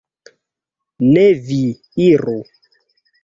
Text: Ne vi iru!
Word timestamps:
Ne 1.09 1.25
vi 1.49 1.59
iru! 2.07 2.39